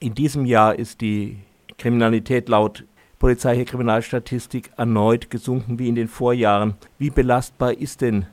In 0.00 0.14
diesem 0.14 0.44
Jahr 0.44 0.78
ist 0.78 1.00
die 1.00 1.38
Kriminalität 1.76 2.48
laut 2.48 2.84
polizeiliche 3.18 3.64
Kriminalstatistik 3.64 4.70
erneut 4.76 5.28
gesunken 5.28 5.78
wie 5.80 5.88
in 5.88 5.96
den 5.96 6.06
Vorjahren. 6.06 6.74
Wie 6.98 7.10
belastbar 7.10 7.72
ist 7.72 8.00
denn 8.00 8.26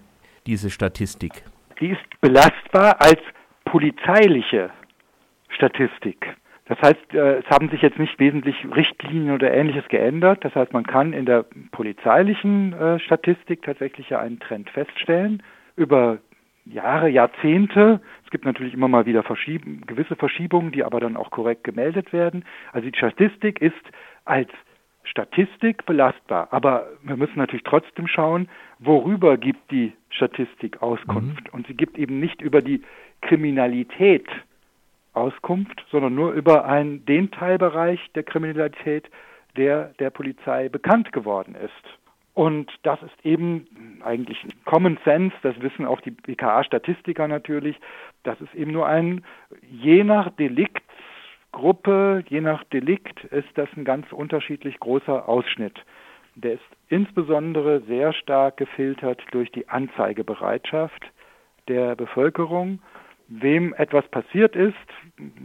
diese 0.46 0.70
Statistik? 0.70 1.44
Die 1.80 1.88
ist 1.88 2.22
belastbar 2.22 3.02
als 3.02 3.20
polizeiliche 3.66 4.70
Statistik. 5.50 6.36
Das 6.68 6.80
heißt, 6.82 7.14
äh, 7.14 7.40
es 7.40 7.46
haben 7.46 7.70
sich 7.70 7.82
jetzt 7.82 7.98
nicht 7.98 8.20
wesentlich 8.20 8.56
Richtlinien 8.76 9.34
oder 9.34 9.52
ähnliches 9.52 9.88
geändert. 9.88 10.44
Das 10.46 10.54
heißt, 10.54 10.72
man 10.74 10.86
kann 10.86 11.14
in 11.14 11.26
der 11.26 11.46
polizeilichen 11.72 12.74
äh, 12.74 13.00
Statistik 13.00 13.64
tatsächlich 13.64 14.16
einen 14.16 14.40
Trend 14.40 14.70
feststellen 14.70 15.42
über 15.76 16.20
Jahre, 16.66 17.10
Jahrzehnte. 17.10 18.02
Es 18.24 18.32
gibt 18.32 18.46
natürlich 18.46 18.74
immer 18.74 18.88
mal 18.88 19.06
wieder 19.06 19.24
verschieben, 19.24 19.84
gewisse 19.86 20.16
Verschiebungen, 20.16 20.72
die 20.72 20.84
aber 20.84 21.00
dann 21.00 21.18
auch 21.18 21.32
korrekt 21.32 21.64
gemeldet 21.64 22.12
werden. 22.12 22.44
Also 22.74 22.90
die 22.90 22.98
Statistik 22.98 23.62
ist 23.62 23.74
als 24.26 24.50
Statistik 25.04 25.86
belastbar. 25.86 26.48
Aber 26.52 26.88
wir 27.04 27.16
müssen 27.16 27.38
natürlich 27.38 27.64
trotzdem 27.64 28.08
schauen, 28.08 28.50
worüber 28.80 29.38
gibt 29.38 29.72
die 29.72 29.94
Statistik 30.10 30.82
Auskunft. 30.82 31.44
Mhm. 31.44 31.54
Und 31.54 31.68
sie 31.68 31.76
gibt 31.76 31.98
eben 31.98 32.20
nicht 32.20 32.42
über 32.42 32.62
die 32.62 32.82
Kriminalität 33.22 34.28
Auskunft, 35.14 35.86
sondern 35.92 36.16
nur 36.16 36.34
über 36.34 36.66
einen, 36.66 37.06
den 37.06 37.32
Teilbereich 37.32 38.00
der 38.16 38.24
Kriminalität, 38.24 39.10
der 39.56 39.94
der 40.00 40.10
Polizei 40.10 40.68
bekannt 40.68 41.14
geworden 41.14 41.56
ist. 41.56 42.05
Und 42.36 42.70
das 42.84 43.02
ist 43.02 43.26
eben 43.26 43.66
eigentlich 44.04 44.46
Common 44.66 45.00
Sense, 45.06 45.34
das 45.42 45.60
wissen 45.62 45.86
auch 45.86 46.02
die 46.02 46.12
BKA-Statistiker 46.12 47.30
natürlich, 47.30 47.78
das 48.24 48.40
ist 48.42 48.54
eben 48.54 48.72
nur 48.72 48.86
ein, 48.86 49.24
je 49.62 50.04
nach 50.04 50.30
Deliktsgruppe, 50.32 52.26
je 52.28 52.42
nach 52.42 52.66
Delikt 52.66 53.24
ist 53.24 53.48
das 53.56 53.70
ein 53.78 53.86
ganz 53.86 54.12
unterschiedlich 54.12 54.82
großer 54.82 55.30
Ausschnitt. 55.30 55.80
Der 56.36 56.56
ist 56.56 56.64
insbesondere 56.90 57.80
sehr 57.88 58.12
stark 58.12 58.58
gefiltert 58.58 59.22
durch 59.32 59.50
die 59.54 59.70
Anzeigebereitschaft 59.70 61.06
der 61.70 61.96
Bevölkerung 61.96 62.80
wem 63.28 63.74
etwas 63.74 64.08
passiert 64.10 64.56
ist, 64.56 64.76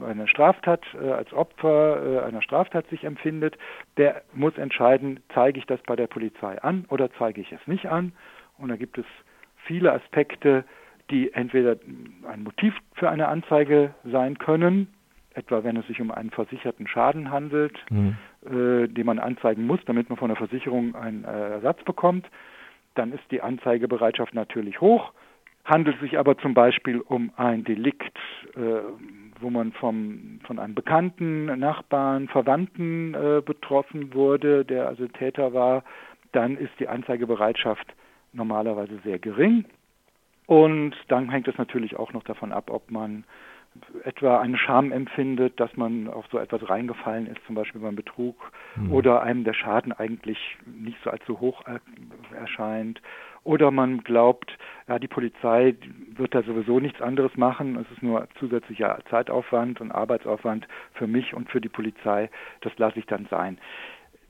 eine 0.06 0.28
Straftat 0.28 0.84
äh, 0.94 1.10
als 1.10 1.32
Opfer 1.32 2.22
äh, 2.22 2.26
einer 2.26 2.42
Straftat 2.42 2.86
sich 2.88 3.04
empfindet, 3.04 3.56
der 3.96 4.22
muss 4.34 4.56
entscheiden, 4.58 5.20
zeige 5.32 5.58
ich 5.58 5.66
das 5.66 5.80
bei 5.86 5.96
der 5.96 6.06
Polizei 6.06 6.60
an 6.62 6.84
oder 6.88 7.10
zeige 7.18 7.40
ich 7.40 7.52
es 7.52 7.66
nicht 7.66 7.86
an. 7.86 8.12
Und 8.58 8.68
da 8.68 8.76
gibt 8.76 8.98
es 8.98 9.06
viele 9.64 9.92
Aspekte, 9.92 10.64
die 11.10 11.32
entweder 11.32 11.76
ein 12.28 12.42
Motiv 12.42 12.74
für 12.94 13.10
eine 13.10 13.28
Anzeige 13.28 13.94
sein 14.04 14.38
können, 14.38 14.88
etwa 15.34 15.64
wenn 15.64 15.76
es 15.76 15.86
sich 15.86 16.00
um 16.00 16.10
einen 16.10 16.30
versicherten 16.30 16.86
Schaden 16.86 17.30
handelt, 17.30 17.78
mhm. 17.90 18.16
äh, 18.44 18.88
den 18.88 19.06
man 19.06 19.18
anzeigen 19.18 19.66
muss, 19.66 19.80
damit 19.86 20.08
man 20.08 20.18
von 20.18 20.28
der 20.28 20.36
Versicherung 20.36 20.94
einen 20.94 21.24
äh, 21.24 21.50
Ersatz 21.52 21.82
bekommt, 21.84 22.26
dann 22.94 23.12
ist 23.12 23.22
die 23.30 23.40
Anzeigebereitschaft 23.40 24.34
natürlich 24.34 24.80
hoch. 24.80 25.12
Handelt 25.64 26.00
sich 26.00 26.18
aber 26.18 26.36
zum 26.38 26.54
Beispiel 26.54 27.00
um 27.00 27.32
ein 27.36 27.64
Delikt, 27.64 28.16
äh, 28.56 28.60
wo 29.40 29.50
man 29.50 29.72
vom, 29.72 30.40
von 30.44 30.58
einem 30.58 30.74
Bekannten, 30.74 31.46
Nachbarn, 31.46 32.28
Verwandten 32.28 33.14
äh, 33.14 33.42
betroffen 33.44 34.14
wurde, 34.14 34.64
der 34.64 34.88
also 34.88 35.06
Täter 35.08 35.52
war, 35.54 35.84
dann 36.32 36.56
ist 36.56 36.72
die 36.78 36.88
Anzeigebereitschaft 36.88 37.94
normalerweise 38.32 38.98
sehr 39.04 39.18
gering. 39.18 39.64
Und 40.46 40.94
dann 41.08 41.30
hängt 41.30 41.46
es 41.48 41.56
natürlich 41.58 41.96
auch 41.96 42.12
noch 42.12 42.24
davon 42.24 42.52
ab, 42.52 42.70
ob 42.70 42.90
man 42.90 43.24
etwa 44.04 44.40
eine 44.40 44.58
Scham 44.58 44.92
empfindet, 44.92 45.58
dass 45.60 45.76
man 45.76 46.08
auf 46.08 46.26
so 46.30 46.38
etwas 46.38 46.68
reingefallen 46.68 47.26
ist, 47.26 47.44
zum 47.46 47.54
Beispiel 47.54 47.80
beim 47.80 47.96
Betrug, 47.96 48.52
mhm. 48.76 48.92
oder 48.92 49.22
einem 49.22 49.44
der 49.44 49.54
Schaden 49.54 49.92
eigentlich 49.92 50.56
nicht 50.66 50.98
so 51.04 51.10
allzu 51.10 51.40
hoch 51.40 51.64
erscheint 52.34 53.00
oder 53.44 53.70
man 53.70 54.04
glaubt, 54.04 54.56
ja, 54.88 54.98
die 54.98 55.08
Polizei 55.08 55.74
wird 56.14 56.34
da 56.34 56.42
sowieso 56.42 56.78
nichts 56.78 57.00
anderes 57.00 57.36
machen, 57.36 57.76
es 57.76 57.90
ist 57.90 58.02
nur 58.02 58.28
zusätzlicher 58.38 58.98
Zeitaufwand 59.08 59.80
und 59.80 59.92
Arbeitsaufwand 59.92 60.68
für 60.94 61.06
mich 61.06 61.34
und 61.34 61.48
für 61.50 61.60
die 61.60 61.68
Polizei, 61.68 62.28
das 62.60 62.76
lasse 62.76 62.98
ich 62.98 63.06
dann 63.06 63.26
sein. 63.30 63.58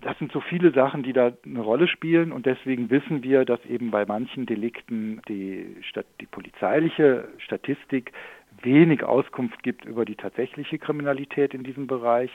Das 0.00 0.18
sind 0.18 0.32
so 0.32 0.40
viele 0.40 0.72
Sachen, 0.72 1.02
die 1.02 1.12
da 1.12 1.32
eine 1.44 1.60
Rolle 1.60 1.86
spielen 1.86 2.32
und 2.32 2.46
deswegen 2.46 2.90
wissen 2.90 3.22
wir, 3.22 3.44
dass 3.44 3.64
eben 3.66 3.90
bei 3.90 4.06
manchen 4.06 4.46
Delikten 4.46 5.20
die, 5.28 5.76
die 6.20 6.26
polizeiliche 6.26 7.28
Statistik 7.38 8.12
wenig 8.62 9.04
Auskunft 9.04 9.62
gibt 9.62 9.84
über 9.84 10.04
die 10.04 10.16
tatsächliche 10.16 10.78
Kriminalität 10.78 11.54
in 11.54 11.62
diesem 11.62 11.86
Bereich. 11.86 12.30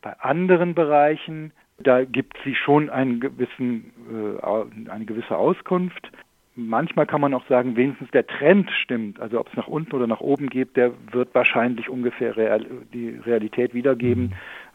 Bei 0.00 0.18
anderen 0.20 0.74
Bereichen 0.74 1.52
da 1.78 2.04
gibt 2.04 2.36
sie 2.44 2.54
schon 2.54 2.90
einen 2.90 3.20
gewissen, 3.20 3.92
äh, 4.10 4.90
eine 4.90 5.04
gewisse 5.04 5.36
Auskunft. 5.36 6.10
Manchmal 6.56 7.06
kann 7.06 7.20
man 7.20 7.34
auch 7.34 7.46
sagen, 7.46 7.76
wenigstens 7.76 8.10
der 8.10 8.26
Trend 8.26 8.68
stimmt. 8.82 9.20
Also 9.20 9.38
ob 9.38 9.48
es 9.48 9.56
nach 9.56 9.68
unten 9.68 9.94
oder 9.94 10.08
nach 10.08 10.20
oben 10.20 10.48
geht, 10.48 10.76
der 10.76 10.92
wird 11.12 11.32
wahrscheinlich 11.34 11.88
ungefähr 11.88 12.36
real, 12.36 12.66
die 12.92 13.10
Realität 13.10 13.74
wiedergeben, 13.74 14.24
mhm. 14.24 14.32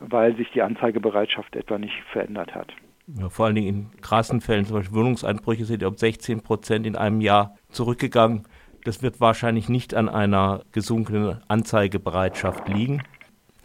Weil 0.09 0.35
sich 0.35 0.49
die 0.51 0.61
Anzeigebereitschaft 0.61 1.55
etwa 1.55 1.77
nicht 1.77 1.95
verändert 2.11 2.53
hat. 2.53 2.71
Ja, 3.07 3.29
vor 3.29 3.47
allen 3.47 3.55
Dingen 3.55 3.67
in 3.67 4.01
krassen 4.01 4.39
Fällen, 4.39 4.65
zum 4.65 4.77
Beispiel 4.77 4.97
Wohnungseinbrüche 4.97 5.65
sind 5.65 5.81
ja 5.81 5.87
um 5.87 5.97
16 5.97 6.41
Prozent 6.41 6.85
in 6.85 6.95
einem 6.95 7.21
Jahr 7.21 7.55
zurückgegangen. 7.69 8.43
Das 8.85 9.01
wird 9.01 9.19
wahrscheinlich 9.19 9.69
nicht 9.69 9.93
an 9.93 10.09
einer 10.09 10.61
gesunkenen 10.71 11.41
Anzeigebereitschaft 11.47 12.67
liegen 12.69 13.01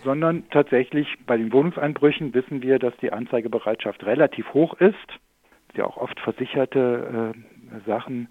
sondern 0.05 0.49
tatsächlich 0.51 1.09
bei 1.27 1.37
den 1.37 1.53
Wohnungseinbrüchen 1.53 2.33
wissen 2.35 2.63
wir, 2.63 2.79
dass 2.79 2.97
die 2.99 3.13
Anzeigebereitschaft 3.13 4.05
relativ 4.05 4.53
hoch 4.55 4.75
ist. 4.75 4.95
Ja 5.75 5.85
auch 5.85 5.97
oft 5.97 6.19
versicherte 6.21 7.35
äh, 7.35 7.81
Sachen 7.87 8.29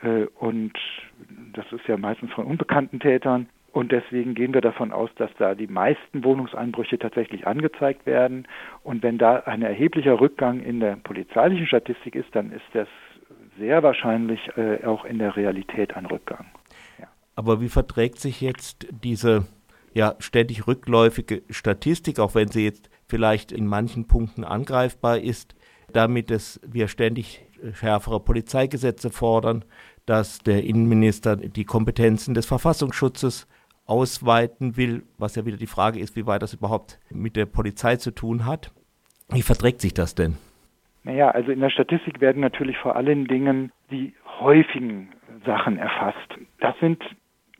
äh, 0.00 0.26
und 0.38 0.72
das 1.52 1.64
ist 1.72 1.86
ja 1.86 1.96
meistens 1.96 2.32
von 2.32 2.46
unbekannten 2.46 3.00
Tätern. 3.00 3.48
Und 3.74 3.90
deswegen 3.90 4.34
gehen 4.34 4.54
wir 4.54 4.60
davon 4.60 4.92
aus, 4.92 5.10
dass 5.16 5.32
da 5.36 5.56
die 5.56 5.66
meisten 5.66 6.22
Wohnungseinbrüche 6.22 6.96
tatsächlich 6.96 7.44
angezeigt 7.48 8.06
werden. 8.06 8.46
Und 8.84 9.02
wenn 9.02 9.18
da 9.18 9.40
ein 9.46 9.62
erheblicher 9.62 10.20
Rückgang 10.20 10.60
in 10.60 10.78
der 10.78 10.94
polizeilichen 10.94 11.66
Statistik 11.66 12.14
ist, 12.14 12.28
dann 12.36 12.52
ist 12.52 12.62
das 12.72 12.86
sehr 13.58 13.82
wahrscheinlich 13.82 14.38
äh, 14.56 14.84
auch 14.86 15.04
in 15.04 15.18
der 15.18 15.34
Realität 15.34 15.96
ein 15.96 16.06
Rückgang. 16.06 16.46
Ja. 17.00 17.08
Aber 17.34 17.60
wie 17.60 17.68
verträgt 17.68 18.20
sich 18.20 18.40
jetzt 18.40 18.86
diese 19.02 19.48
ja 19.92 20.14
ständig 20.20 20.68
rückläufige 20.68 21.42
Statistik, 21.50 22.20
auch 22.20 22.36
wenn 22.36 22.46
sie 22.46 22.64
jetzt 22.64 22.88
vielleicht 23.08 23.50
in 23.50 23.66
manchen 23.66 24.06
Punkten 24.06 24.44
angreifbar 24.44 25.18
ist, 25.18 25.56
damit 25.92 26.30
es 26.30 26.60
wir 26.64 26.86
ständig 26.86 27.44
schärfere 27.72 28.20
Polizeigesetze 28.20 29.10
fordern, 29.10 29.64
dass 30.06 30.38
der 30.38 30.62
Innenminister 30.62 31.34
die 31.34 31.64
Kompetenzen 31.64 32.34
des 32.34 32.46
Verfassungsschutzes 32.46 33.48
ausweiten 33.86 34.76
will, 34.76 35.02
was 35.18 35.36
ja 35.36 35.44
wieder 35.44 35.56
die 35.56 35.66
Frage 35.66 35.98
ist, 35.98 36.16
wie 36.16 36.26
weit 36.26 36.42
das 36.42 36.54
überhaupt 36.54 36.98
mit 37.10 37.36
der 37.36 37.46
Polizei 37.46 37.96
zu 37.96 38.10
tun 38.10 38.46
hat. 38.46 38.72
Wie 39.30 39.42
verträgt 39.42 39.80
sich 39.80 39.94
das 39.94 40.14
denn? 40.14 40.36
Naja, 41.02 41.30
also 41.30 41.52
in 41.52 41.60
der 41.60 41.70
Statistik 41.70 42.20
werden 42.20 42.40
natürlich 42.40 42.78
vor 42.78 42.96
allen 42.96 43.26
Dingen 43.26 43.72
die 43.90 44.14
häufigen 44.40 45.10
Sachen 45.44 45.76
erfasst. 45.76 46.38
Das 46.60 46.74
sind 46.80 47.02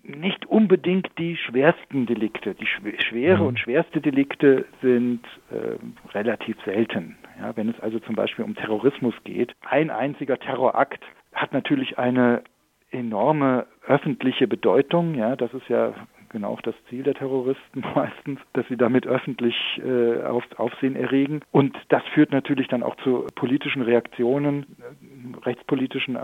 nicht 0.02 0.46
unbedingt 0.46 1.10
die 1.18 1.36
schwersten 1.36 2.06
Delikte. 2.06 2.54
Die 2.54 2.66
schwere 2.66 3.42
mhm. 3.42 3.46
und 3.46 3.58
schwerste 3.58 4.00
Delikte 4.00 4.66
sind 4.82 5.20
äh, 5.50 5.76
relativ 6.14 6.56
selten. 6.64 7.16
Ja, 7.38 7.56
wenn 7.56 7.68
es 7.68 7.80
also 7.80 7.98
zum 8.00 8.14
Beispiel 8.14 8.44
um 8.44 8.54
Terrorismus 8.54 9.14
geht, 9.24 9.54
ein 9.68 9.90
einziger 9.90 10.38
Terrorakt 10.38 11.02
hat 11.32 11.52
natürlich 11.52 11.98
eine 11.98 12.42
enorme 12.90 13.66
öffentliche 13.86 14.46
Bedeutung. 14.46 15.14
Ja, 15.14 15.36
das 15.36 15.52
ist 15.52 15.68
ja 15.68 15.94
genau 16.34 16.50
auch 16.50 16.60
das 16.60 16.74
Ziel 16.90 17.02
der 17.02 17.14
Terroristen 17.14 17.80
meistens, 17.94 18.38
dass 18.52 18.68
sie 18.68 18.76
damit 18.76 19.06
öffentlich 19.06 19.56
äh, 19.82 20.22
auf, 20.24 20.44
Aufsehen 20.58 20.96
erregen. 20.96 21.40
Und 21.50 21.74
das 21.88 22.02
führt 22.12 22.32
natürlich 22.32 22.68
dann 22.68 22.82
auch 22.82 22.96
zu 22.96 23.26
politischen 23.34 23.80
Reaktionen, 23.80 24.66
äh, 24.78 25.46
rechtspolitischen 25.46 26.16
äh, 26.16 26.18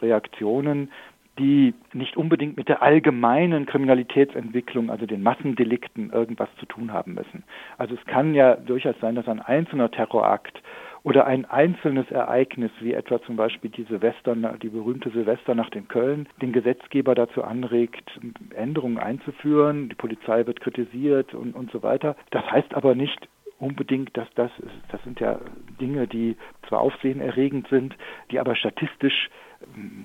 Reaktionen, 0.00 0.90
die 1.38 1.74
nicht 1.92 2.16
unbedingt 2.16 2.56
mit 2.56 2.68
der 2.68 2.80
allgemeinen 2.80 3.66
Kriminalitätsentwicklung, 3.66 4.90
also 4.90 5.04
den 5.04 5.22
Massendelikten, 5.22 6.10
irgendwas 6.10 6.48
zu 6.58 6.64
tun 6.64 6.94
haben 6.94 7.12
müssen. 7.12 7.44
Also 7.76 7.94
es 7.94 8.04
kann 8.06 8.34
ja 8.34 8.56
durchaus 8.56 8.94
sein, 9.00 9.14
dass 9.16 9.28
ein 9.28 9.42
einzelner 9.42 9.90
Terrorakt 9.90 10.62
oder 11.06 11.24
ein 11.24 11.44
einzelnes 11.44 12.10
Ereignis, 12.10 12.72
wie 12.80 12.92
etwa 12.92 13.22
zum 13.22 13.36
Beispiel 13.36 13.70
die 13.70 13.84
Silvester, 13.84 14.34
die 14.34 14.68
berühmte 14.68 15.10
Silvesternacht 15.10 15.76
in 15.76 15.86
Köln, 15.86 16.28
den 16.42 16.52
Gesetzgeber 16.52 17.14
dazu 17.14 17.44
anregt, 17.44 18.10
Änderungen 18.56 18.98
einzuführen. 18.98 19.88
Die 19.88 19.94
Polizei 19.94 20.44
wird 20.48 20.60
kritisiert 20.60 21.32
und, 21.32 21.54
und 21.54 21.70
so 21.70 21.84
weiter. 21.84 22.16
Das 22.32 22.44
heißt 22.50 22.74
aber 22.74 22.96
nicht 22.96 23.28
unbedingt, 23.60 24.16
dass 24.16 24.26
das, 24.34 24.50
das 24.90 25.00
sind 25.04 25.20
ja 25.20 25.38
Dinge, 25.80 26.08
die 26.08 26.36
zwar 26.68 26.80
aufsehenerregend 26.80 27.68
sind, 27.68 27.94
die 28.32 28.40
aber 28.40 28.56
statistisch 28.56 29.30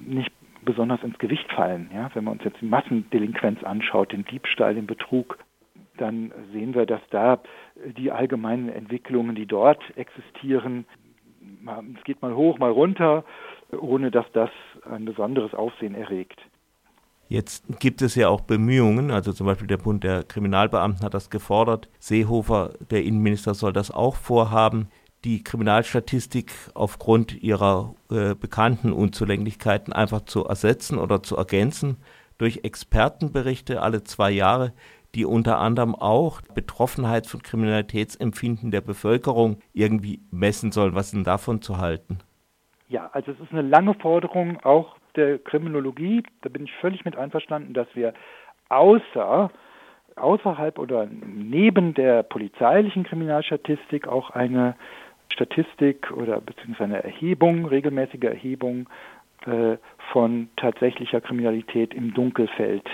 nicht 0.05 0.31
besonders 0.63 1.01
ins 1.01 1.17
Gewicht 1.17 1.51
fallen. 1.51 1.89
Ja? 1.95 2.11
Wenn 2.13 2.25
man 2.25 2.33
uns 2.33 2.43
jetzt 2.43 2.61
die 2.61 2.67
Massendelinquenz 2.67 3.63
anschaut, 3.63 4.11
den 4.11 4.25
Diebstahl, 4.25 4.75
den 4.75 4.85
Betrug, 4.85 5.39
dann 6.01 6.33
sehen 6.51 6.73
wir, 6.73 6.85
dass 6.85 7.01
da 7.11 7.39
die 7.97 8.11
allgemeinen 8.11 8.69
Entwicklungen, 8.69 9.35
die 9.35 9.45
dort 9.45 9.81
existieren, 9.95 10.85
es 11.97 12.03
geht 12.03 12.21
mal 12.21 12.35
hoch, 12.35 12.57
mal 12.59 12.71
runter, 12.71 13.23
ohne 13.71 14.11
dass 14.11 14.25
das 14.33 14.49
ein 14.89 15.05
besonderes 15.05 15.53
Aufsehen 15.53 15.95
erregt. 15.95 16.39
Jetzt 17.29 17.79
gibt 17.79 18.01
es 18.01 18.15
ja 18.15 18.27
auch 18.27 18.41
Bemühungen, 18.41 19.09
also 19.09 19.31
zum 19.31 19.47
Beispiel 19.47 19.67
der 19.67 19.77
Bund 19.77 20.03
der 20.03 20.23
Kriminalbeamten 20.23 21.05
hat 21.05 21.13
das 21.13 21.29
gefordert, 21.29 21.87
Seehofer, 21.97 22.73
der 22.89 23.03
Innenminister, 23.03 23.53
soll 23.53 23.71
das 23.71 23.89
auch 23.89 24.17
vorhaben, 24.17 24.89
die 25.23 25.43
Kriminalstatistik 25.43 26.51
aufgrund 26.73 27.41
ihrer 27.41 27.95
äh, 28.09 28.35
bekannten 28.35 28.91
Unzulänglichkeiten 28.91 29.93
einfach 29.93 30.21
zu 30.21 30.45
ersetzen 30.45 30.97
oder 30.97 31.23
zu 31.23 31.37
ergänzen. 31.37 31.97
Durch 32.37 32.61
Expertenberichte 32.63 33.81
alle 33.81 34.03
zwei 34.03 34.31
Jahre, 34.31 34.73
die 35.15 35.25
unter 35.25 35.59
anderem 35.59 35.95
auch 35.95 36.41
Betroffenheits- 36.55 37.33
und 37.33 37.43
Kriminalitätsempfinden 37.43 38.71
der 38.71 38.81
Bevölkerung 38.81 39.57
irgendwie 39.73 40.21
messen 40.31 40.71
sollen. 40.71 40.95
Was 40.95 41.07
ist 41.07 41.15
denn 41.15 41.23
davon 41.23 41.61
zu 41.61 41.77
halten? 41.77 42.19
Ja, 42.87 43.09
also 43.13 43.31
es 43.31 43.39
ist 43.39 43.51
eine 43.51 43.61
lange 43.61 43.93
Forderung 43.95 44.59
auch 44.63 44.95
der 45.15 45.39
Kriminologie. 45.39 46.23
Da 46.41 46.49
bin 46.49 46.65
ich 46.65 46.71
völlig 46.73 47.05
mit 47.05 47.15
einverstanden, 47.15 47.73
dass 47.73 47.87
wir 47.93 48.13
außer 48.69 49.51
außerhalb 50.15 50.77
oder 50.77 51.07
neben 51.07 51.93
der 51.93 52.23
polizeilichen 52.23 53.03
Kriminalstatistik 53.03 54.07
auch 54.07 54.31
eine 54.31 54.75
Statistik 55.31 56.11
oder 56.11 56.41
beziehungsweise 56.41 56.95
eine 56.95 57.03
Erhebung, 57.03 57.65
regelmäßige 57.65 58.23
Erhebung 58.23 58.89
äh, 59.45 59.77
von 60.11 60.49
tatsächlicher 60.57 61.21
Kriminalität 61.21 61.93
im 61.93 62.13
Dunkelfeld. 62.13 62.87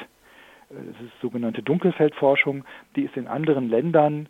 Das 0.70 1.02
ist 1.02 1.22
sogenannte 1.22 1.64
Dunkelfeldforschung, 1.64 2.66
die 2.96 3.04
ist 3.04 3.16
in 3.16 3.28
anderen 3.28 3.70
Ländern, 3.70 4.28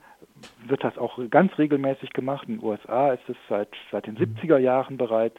wird 0.68 0.84
das 0.84 0.98
auch 0.98 1.19
ganz 1.30 1.57
regelmäßig 1.57 2.13
gemacht. 2.13 2.48
In 2.48 2.60
den 2.60 2.63
USA 2.63 3.12
ist 3.13 3.28
es 3.28 3.38
seit, 3.50 3.69
seit 3.92 4.06
den 4.06 4.18
70er 4.18 4.57
Jahren 4.57 4.98
bereits. 4.98 5.38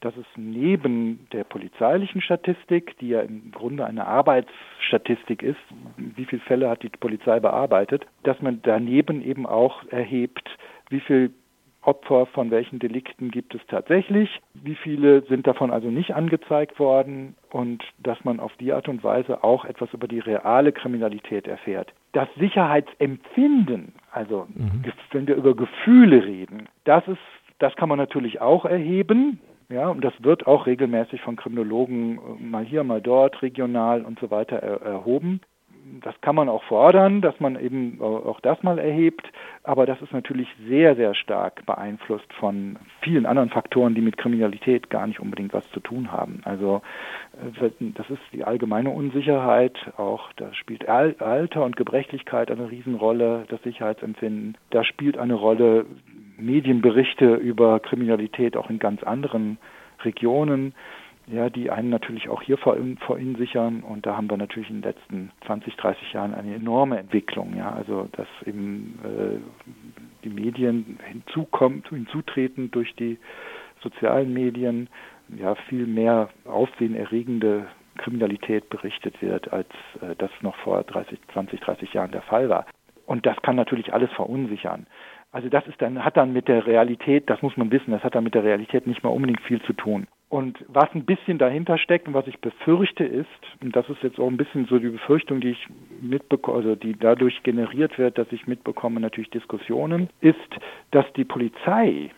Dass 0.00 0.16
es 0.16 0.26
neben 0.36 1.26
der 1.32 1.42
polizeilichen 1.42 2.20
Statistik, 2.20 2.96
die 2.98 3.08
ja 3.08 3.20
im 3.20 3.50
Grunde 3.50 3.84
eine 3.84 4.06
Arbeitsstatistik 4.06 5.42
ist, 5.42 5.58
wie 5.96 6.24
viele 6.24 6.40
Fälle 6.42 6.70
hat 6.70 6.84
die 6.84 6.88
Polizei 6.88 7.40
bearbeitet, 7.40 8.06
dass 8.22 8.40
man 8.40 8.62
daneben 8.62 9.22
eben 9.22 9.44
auch 9.44 9.84
erhebt, 9.88 10.48
wie 10.88 11.00
viele 11.00 11.30
Opfer 11.88 12.26
von 12.26 12.50
welchen 12.50 12.78
Delikten 12.78 13.30
gibt 13.30 13.54
es 13.54 13.62
tatsächlich, 13.66 14.28
wie 14.52 14.74
viele 14.74 15.22
sind 15.22 15.46
davon 15.46 15.70
also 15.70 15.88
nicht 15.88 16.14
angezeigt 16.14 16.78
worden 16.78 17.34
und 17.50 17.82
dass 17.98 18.22
man 18.24 18.40
auf 18.40 18.52
die 18.60 18.74
Art 18.74 18.88
und 18.88 19.02
Weise 19.02 19.42
auch 19.42 19.64
etwas 19.64 19.92
über 19.94 20.06
die 20.06 20.18
reale 20.18 20.72
Kriminalität 20.72 21.46
erfährt. 21.46 21.94
Das 22.12 22.28
Sicherheitsempfinden, 22.38 23.94
also 24.12 24.46
mhm. 24.54 24.84
wenn 25.12 25.26
wir 25.26 25.36
über 25.36 25.56
Gefühle 25.56 26.26
reden, 26.26 26.68
das 26.84 27.08
ist 27.08 27.18
das 27.58 27.74
kann 27.74 27.88
man 27.88 27.98
natürlich 27.98 28.40
auch 28.40 28.64
erheben. 28.64 29.40
Ja, 29.70 29.88
und 29.88 30.02
das 30.02 30.14
wird 30.20 30.46
auch 30.46 30.66
regelmäßig 30.66 31.20
von 31.20 31.36
Kriminologen 31.36 32.18
äh, 32.18 32.42
mal 32.42 32.64
hier, 32.64 32.84
mal 32.84 33.02
dort, 33.02 33.42
regional 33.42 34.02
und 34.02 34.18
so 34.18 34.30
weiter 34.30 34.56
er, 34.56 34.80
erhoben. 34.80 35.40
Das 36.02 36.20
kann 36.20 36.34
man 36.34 36.48
auch 36.48 36.62
fordern, 36.64 37.20
dass 37.20 37.38
man 37.40 37.58
eben 37.58 38.00
auch 38.00 38.40
das 38.40 38.62
mal 38.62 38.78
erhebt, 38.78 39.26
aber 39.62 39.86
das 39.86 40.00
ist 40.02 40.12
natürlich 40.12 40.48
sehr, 40.68 40.96
sehr 40.96 41.14
stark 41.14 41.64
beeinflusst 41.66 42.32
von 42.34 42.76
vielen 43.02 43.26
anderen 43.26 43.50
Faktoren, 43.50 43.94
die 43.94 44.00
mit 44.00 44.16
Kriminalität 44.16 44.90
gar 44.90 45.06
nicht 45.06 45.20
unbedingt 45.20 45.52
was 45.52 45.68
zu 45.70 45.80
tun 45.80 46.12
haben. 46.12 46.40
Also 46.44 46.82
äh, 47.60 47.70
das 47.94 48.10
ist 48.10 48.22
die 48.32 48.44
allgemeine 48.44 48.90
Unsicherheit, 48.90 49.76
auch 49.96 50.32
da 50.34 50.52
spielt 50.54 50.88
Alter 50.88 51.64
und 51.64 51.76
Gebrechlichkeit 51.76 52.50
eine 52.50 52.70
Riesenrolle, 52.70 53.44
das 53.48 53.62
Sicherheitsempfinden. 53.62 54.56
Da 54.70 54.84
spielt 54.84 55.18
eine 55.18 55.34
Rolle 55.34 55.86
Medienberichte 56.38 57.34
über 57.34 57.80
Kriminalität 57.80 58.56
auch 58.56 58.70
in 58.70 58.78
ganz 58.78 59.02
anderen 59.02 59.58
Regionen, 60.04 60.74
ja, 61.30 61.50
die 61.50 61.70
einen 61.70 61.90
natürlich 61.90 62.28
auch 62.28 62.42
hier 62.42 62.56
vor, 62.58 62.76
ihnen 62.76 63.36
sichern. 63.36 63.82
Und 63.82 64.06
da 64.06 64.16
haben 64.16 64.30
wir 64.30 64.36
natürlich 64.36 64.70
in 64.70 64.76
den 64.80 64.90
letzten 64.90 65.30
20, 65.46 65.76
30 65.76 66.12
Jahren 66.12 66.34
eine 66.34 66.54
enorme 66.54 66.98
Entwicklung, 66.98 67.54
ja, 67.56 67.70
also 67.72 68.08
dass 68.12 68.28
eben 68.46 68.98
äh, 69.04 69.38
die 70.24 70.30
Medien 70.30 70.98
hinzukommen, 71.04 71.82
hinzutreten 71.88 72.70
durch 72.70 72.94
die 72.96 73.18
sozialen 73.82 74.32
Medien, 74.32 74.88
ja, 75.36 75.54
viel 75.68 75.86
mehr 75.86 76.30
aufsehenerregende 76.46 77.66
Kriminalität 77.98 78.70
berichtet 78.70 79.20
wird, 79.20 79.52
als 79.52 79.68
äh, 80.00 80.14
das 80.16 80.30
noch 80.40 80.56
vor 80.56 80.82
30, 80.82 81.18
20, 81.32 81.60
30 81.60 81.92
Jahren 81.92 82.10
der 82.10 82.22
Fall 82.22 82.48
war. 82.48 82.66
Und 83.06 83.26
das 83.26 83.40
kann 83.42 83.56
natürlich 83.56 83.92
alles 83.92 84.10
verunsichern. 84.12 84.86
Also 85.30 85.48
das 85.48 85.66
ist 85.66 85.80
dann, 85.82 86.04
hat 86.04 86.16
dann 86.16 86.32
mit 86.32 86.48
der 86.48 86.66
Realität, 86.66 87.28
das 87.28 87.42
muss 87.42 87.56
man 87.56 87.70
wissen, 87.70 87.90
das 87.90 88.02
hat 88.02 88.14
dann 88.14 88.24
mit 88.24 88.34
der 88.34 88.44
Realität 88.44 88.86
nicht 88.86 89.02
mal 89.02 89.10
unbedingt 89.10 89.42
viel 89.42 89.60
zu 89.62 89.74
tun. 89.74 90.06
Und 90.28 90.62
was 90.68 90.88
ein 90.94 91.06
bisschen 91.06 91.38
dahinter 91.38 91.78
steckt 91.78 92.06
und 92.06 92.12
was 92.12 92.26
ich 92.26 92.38
befürchte 92.40 93.04
ist, 93.04 93.28
und 93.62 93.74
das 93.74 93.88
ist 93.88 94.02
jetzt 94.02 94.18
auch 94.20 94.28
ein 94.28 94.36
bisschen 94.36 94.66
so 94.66 94.78
die 94.78 94.90
Befürchtung, 94.90 95.40
die 95.40 95.50
ich 95.50 95.66
mitbekomme, 96.02 96.58
also 96.58 96.74
die 96.74 96.92
dadurch 96.98 97.42
generiert 97.42 97.98
wird, 97.98 98.18
dass 98.18 98.30
ich 98.30 98.46
mitbekomme 98.46 99.00
natürlich 99.00 99.30
Diskussionen, 99.30 100.10
ist, 100.20 100.36
dass 100.90 101.06
die 101.14 101.24
Polizei 101.24 102.10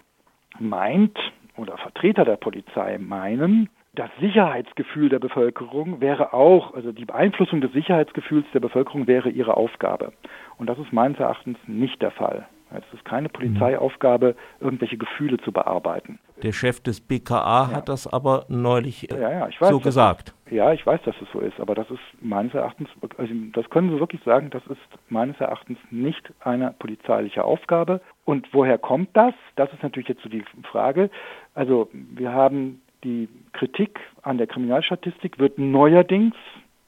meint 0.58 1.16
oder 1.56 1.76
Vertreter 1.78 2.24
der 2.24 2.36
Polizei 2.36 2.98
meinen, 2.98 3.68
das 3.94 4.10
Sicherheitsgefühl 4.20 5.08
der 5.08 5.18
Bevölkerung 5.18 6.00
wäre 6.00 6.32
auch, 6.32 6.74
also 6.74 6.92
die 6.92 7.04
Beeinflussung 7.04 7.60
des 7.60 7.72
Sicherheitsgefühls 7.72 8.46
der 8.54 8.60
Bevölkerung 8.60 9.06
wäre 9.06 9.30
ihre 9.30 9.56
Aufgabe. 9.56 10.12
Und 10.58 10.68
das 10.68 10.78
ist 10.78 10.92
meines 10.92 11.18
Erachtens 11.18 11.58
nicht 11.66 12.00
der 12.02 12.12
Fall. 12.12 12.46
Es 12.72 12.84
ist 12.94 13.05
keine 13.05 13.28
Polizeiaufgabe, 13.28 14.37
irgendwelche 14.61 14.96
Gefühle 14.96 15.38
zu 15.38 15.52
bearbeiten. 15.52 16.19
Der 16.43 16.52
Chef 16.52 16.81
des 16.81 17.00
BKA 17.00 17.69
ja. 17.70 17.76
hat 17.76 17.88
das 17.88 18.06
aber 18.06 18.46
neulich 18.49 19.08
ja, 19.11 19.19
ja, 19.19 19.49
weiß, 19.58 19.69
so 19.69 19.81
gesagt. 19.81 20.34
Das, 20.44 20.55
ja, 20.55 20.72
ich 20.72 20.87
weiß, 20.87 21.00
dass 21.05 21.14
es 21.20 21.28
so 21.32 21.40
ist, 21.40 21.61
aber 21.61 21.75
das 21.75 21.90
ist 21.90 22.00
meines 22.20 22.55
Erachtens, 22.55 22.88
also 23.19 23.34
das 23.52 23.69
können 23.70 23.90
Sie 23.90 24.00
wirklich 24.00 24.22
sagen, 24.25 24.50
das 24.50 24.62
ist 24.69 24.81
meines 25.08 25.38
Erachtens 25.40 25.78
nicht 25.90 26.32
eine 26.40 26.75
polizeiliche 26.78 27.44
Aufgabe. 27.44 28.00
Und 28.25 28.49
woher 28.52 28.78
kommt 28.78 29.11
das? 29.14 29.34
Das 29.56 29.72
ist 29.72 29.82
natürlich 29.82 30.08
jetzt 30.08 30.22
so 30.22 30.28
die 30.28 30.44
Frage. 30.70 31.11
Also 31.55 31.90
wir 31.93 32.32
haben 32.32 32.81
die 33.05 33.28
Kritik 33.52 33.99
an 34.22 34.38
der 34.38 34.46
Kriminalstatistik 34.46 35.38
wird 35.38 35.58
neuerdings, 35.58 36.34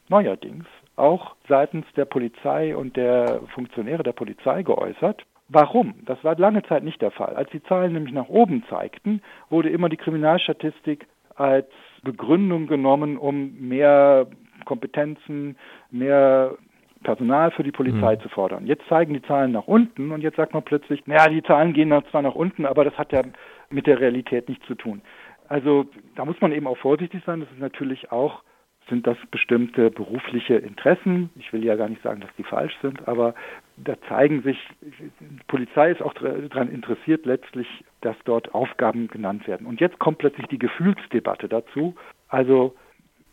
neuerdings 0.08 0.67
auch 0.96 1.34
seitens 1.49 1.87
der 1.96 2.05
Polizei 2.05 2.76
und 2.76 2.96
der 2.96 3.40
Funktionäre 3.55 4.02
der 4.02 4.12
Polizei 4.12 4.62
geäußert. 4.62 5.23
Warum? 5.52 5.94
Das 6.06 6.22
war 6.25 6.37
lange 6.38 6.62
Zeit 6.62 6.82
nicht 6.82 7.03
der 7.03 7.10
Fall. 7.10 7.36
Als 7.36 7.50
die 7.50 7.62
Zahlen 7.65 7.93
nämlich 7.93 8.15
nach 8.15 8.29
oben 8.29 8.65
zeigten, 8.70 9.20
wurde 9.50 9.69
immer 9.69 9.91
die 9.91 9.98
Kriminalstatistik 9.98 11.06
als 11.36 11.69
Begründung 12.03 12.67
genommen, 12.67 13.19
um 13.19 13.55
mehr 13.60 14.27
Kompetenzen, 14.65 15.56
mehr 15.91 16.56
Personal 17.03 17.50
für 17.50 17.65
die 17.65 17.72
Polizei 17.72 18.17
mhm. 18.17 18.20
zu 18.20 18.29
fordern. 18.29 18.67
Jetzt 18.67 18.86
zeigen 18.88 19.12
die 19.12 19.22
Zahlen 19.22 19.53
nach 19.53 19.67
unten 19.67 20.10
und 20.12 20.22
jetzt 20.22 20.36
sagt 20.36 20.55
man 20.55 20.62
plötzlich, 20.62 21.06
naja, 21.06 21.29
die 21.29 21.43
Zahlen 21.43 21.74
gehen 21.74 21.93
zwar 22.10 22.22
nach 22.22 22.34
unten, 22.34 22.65
aber 22.65 22.84
das 22.84 22.96
hat 22.96 23.12
ja 23.12 23.22
mit 23.70 23.86
der 23.86 24.00
Realität 24.00 24.48
nichts 24.48 24.67
zu 24.67 24.74
tun. 24.74 25.03
Also 25.48 25.84
da 26.15 26.24
muss 26.24 26.41
man 26.41 26.53
eben 26.53 26.67
auch 26.67 26.79
vorsichtig 26.79 27.22
sein. 27.27 27.41
Das 27.41 27.50
ist 27.50 27.60
natürlich 27.60 28.10
auch 28.10 28.43
sind 28.89 29.06
das 29.06 29.17
bestimmte 29.31 29.91
berufliche 29.91 30.56
Interessen. 30.56 31.31
Ich 31.36 31.53
will 31.53 31.65
ja 31.65 31.77
gar 31.77 31.89
nicht 31.89 32.03
sagen, 32.03 32.20
dass 32.20 32.34
die 32.36 32.43
falsch 32.43 32.77
sind, 32.82 33.06
aber 33.08 33.34
da 33.77 33.94
zeigen 34.08 34.43
sich, 34.43 34.58
die 34.81 35.44
Polizei 35.48 35.91
ist 35.91 36.03
auch 36.03 36.15
daran 36.15 36.69
interessiert 36.69 37.24
letztlich, 37.27 37.67
dass 38.01 38.17
dort 38.24 38.55
Aufgaben 38.55 39.08
genannt 39.08 39.46
werden. 39.46 39.67
Und 39.67 39.81
jetzt 39.81 39.98
kommt 39.98 40.19
plötzlich 40.19 40.46
die 40.48 40.58
Gefühlsdebatte 40.58 41.48
dazu. 41.48 41.94
Also 42.29 42.74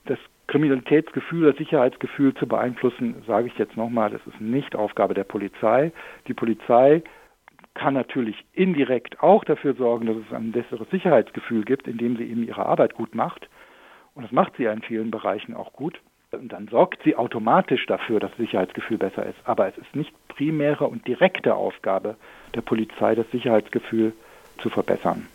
das 0.05 0.19
Kriminalitätsgefühl, 0.47 1.47
das 1.47 1.57
Sicherheitsgefühl 1.57 2.33
zu 2.33 2.47
beeinflussen, 2.47 3.21
sage 3.27 3.47
ich 3.47 3.57
jetzt 3.57 3.77
nochmal, 3.77 4.09
das 4.09 4.25
ist 4.25 4.41
nicht 4.41 4.75
Aufgabe 4.75 5.13
der 5.13 5.23
Polizei. 5.23 5.91
Die 6.27 6.33
Polizei 6.33 7.03
kann 7.75 7.93
natürlich 7.93 8.43
indirekt 8.53 9.21
auch 9.21 9.43
dafür 9.43 9.73
sorgen, 9.75 10.07
dass 10.07 10.17
es 10.17 10.33
ein 10.33 10.51
besseres 10.51 10.89
Sicherheitsgefühl 10.89 11.63
gibt, 11.63 11.87
indem 11.87 12.17
sie 12.17 12.23
eben 12.23 12.43
ihre 12.43 12.65
Arbeit 12.65 12.93
gut 12.93 13.13
macht. 13.15 13.47
Und 14.19 14.23
das 14.23 14.33
macht 14.33 14.57
sie 14.57 14.63
ja 14.63 14.73
in 14.73 14.81
vielen 14.81 15.11
Bereichen 15.11 15.55
auch 15.55 15.71
gut. 15.71 16.01
Und 16.33 16.51
dann 16.51 16.67
sorgt 16.67 17.01
sie 17.05 17.15
automatisch 17.15 17.85
dafür, 17.85 18.19
dass 18.19 18.31
das 18.31 18.39
Sicherheitsgefühl 18.39 18.97
besser 18.97 19.25
ist. 19.25 19.37
Aber 19.45 19.69
es 19.69 19.77
ist 19.77 19.95
nicht 19.95 20.11
primäre 20.27 20.87
und 20.87 21.07
direkte 21.07 21.55
Aufgabe 21.55 22.17
der 22.53 22.59
Polizei, 22.59 23.15
das 23.15 23.31
Sicherheitsgefühl 23.31 24.11
zu 24.57 24.69
verbessern. 24.69 25.25